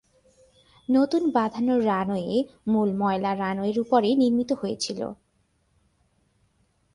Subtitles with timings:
[0.89, 2.35] নতুন বাঁধানো রানওয়ে
[2.67, 4.99] মূল ময়লা রানওয়ে উপরে নির্মিত হয়েছিল।